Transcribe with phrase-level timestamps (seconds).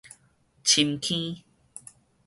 [0.63, 1.43] 深坑